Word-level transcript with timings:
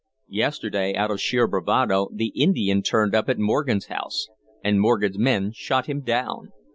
Yesterday, 0.33 0.95
out 0.95 1.11
of 1.11 1.21
sheer 1.21 1.45
bravado, 1.45 2.07
the 2.11 2.29
Indian 2.29 2.81
turned 2.81 3.13
up 3.13 3.29
at 3.29 3.37
Morgan's 3.37 3.85
house, 3.85 4.27
and 4.63 4.81
Morgan's 4.81 5.19
men 5.19 5.51
shot 5.53 5.85
him 5.85 6.01
down. 6.01 6.47